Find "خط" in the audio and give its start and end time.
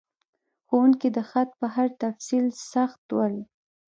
1.29-1.49